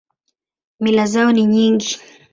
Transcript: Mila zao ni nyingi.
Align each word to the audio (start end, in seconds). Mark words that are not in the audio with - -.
Mila 0.79 1.05
zao 1.05 1.31
ni 1.31 1.45
nyingi. 1.45 1.95